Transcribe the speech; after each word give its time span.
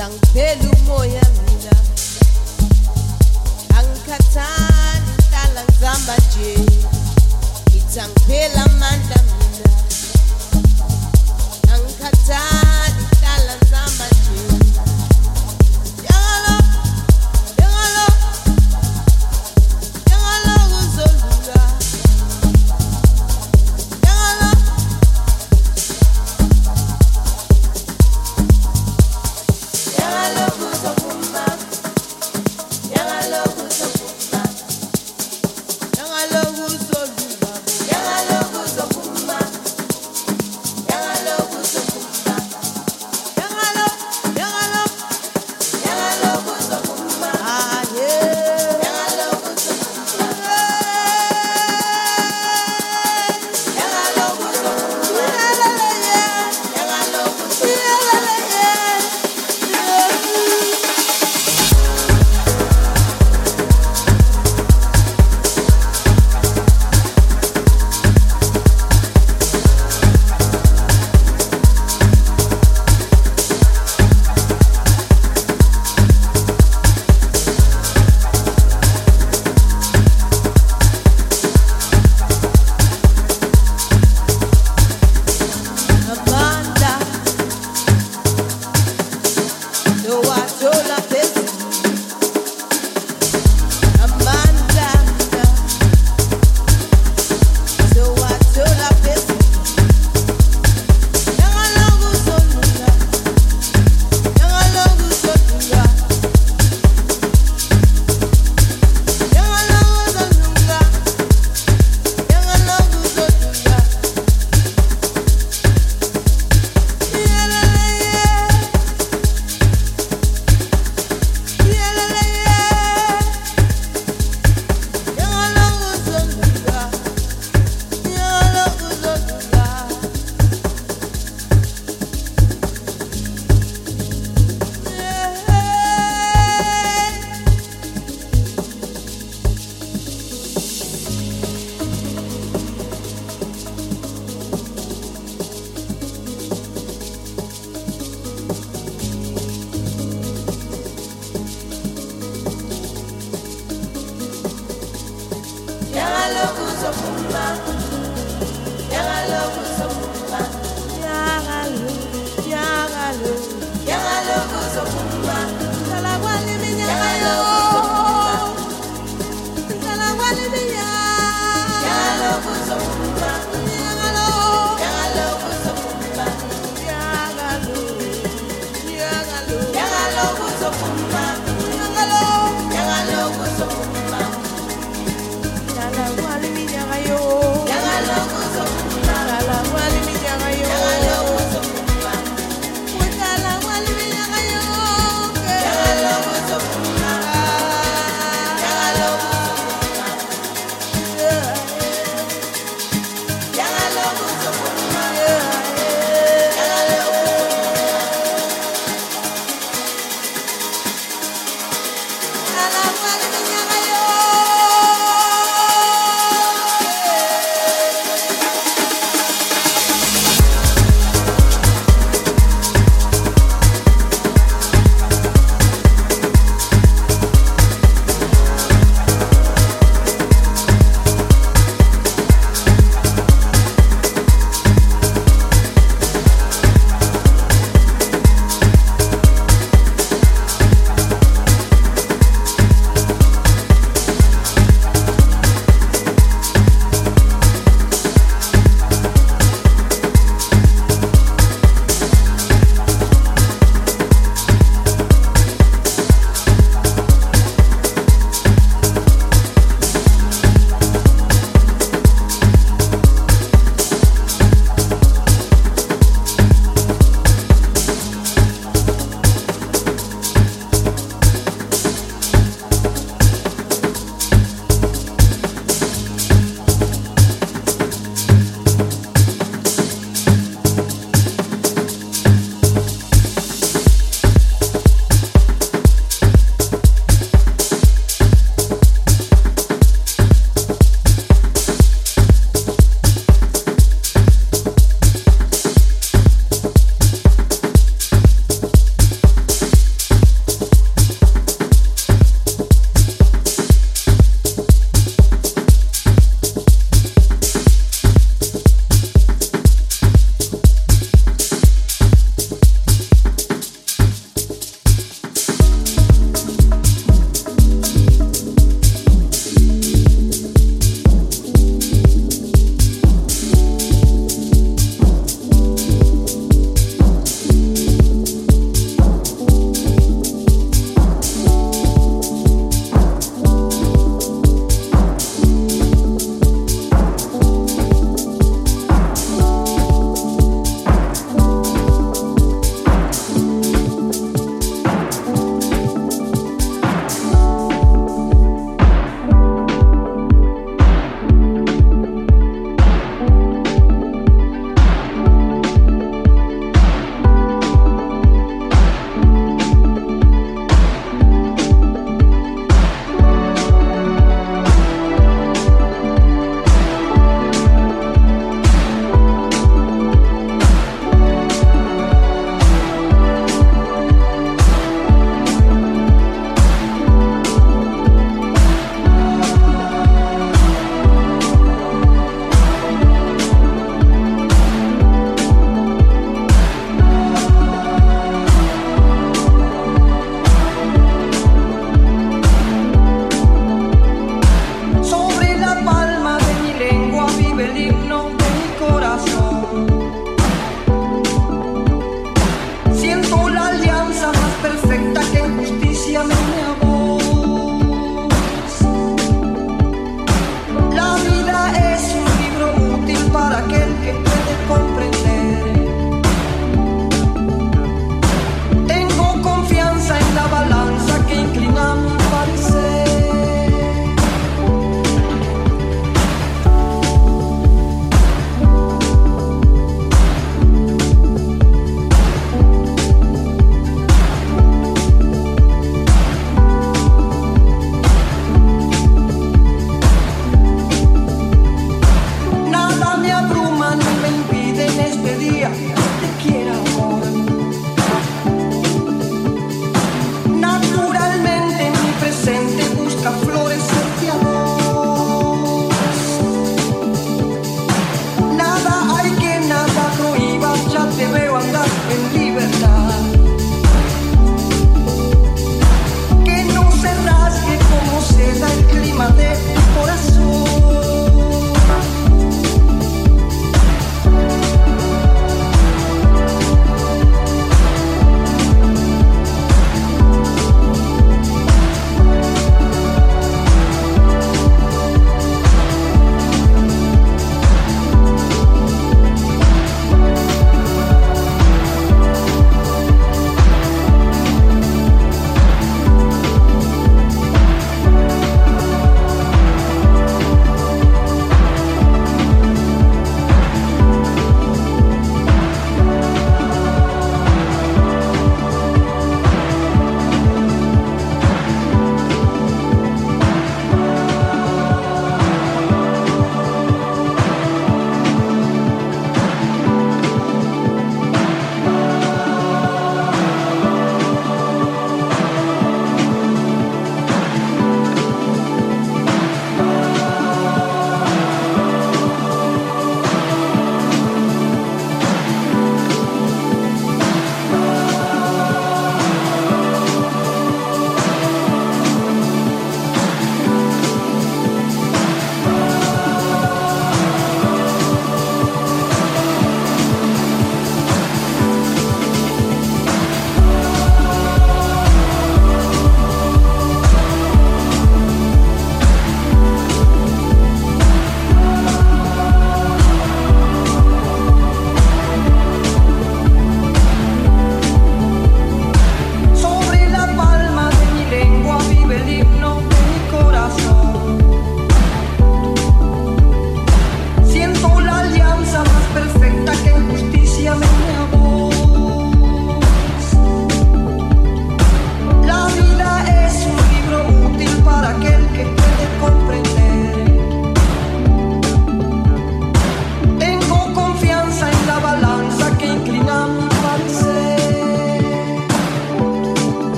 uzangiphela 0.00 0.70
umoya 0.76 1.20
mina. 1.20 1.74
Angikhathani 3.78 5.12
nhlala 5.18 5.62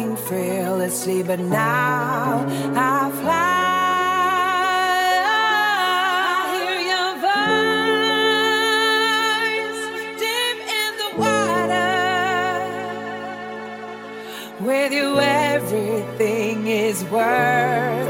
running 0.00 0.16
fearlessly, 0.16 1.22
but 1.22 1.40
now 1.40 2.44
I 2.74 3.10
fly. 3.22 3.56
With 14.60 14.92
you, 14.92 15.18
everything 15.18 16.66
is 16.66 17.02
worth. 17.04 18.09